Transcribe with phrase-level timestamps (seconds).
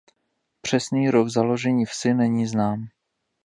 [0.61, 2.87] Přesný rok založení vsi není znám.